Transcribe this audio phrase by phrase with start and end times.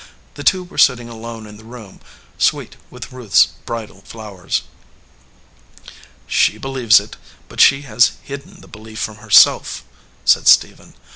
[0.33, 1.99] The two were sitting alone in the room
[2.39, 4.63] sweet with Ruth s bridal flowers.
[6.25, 9.83] "She believes it, but she has hidden the belief from herself,"
[10.25, 10.95] said Stephen.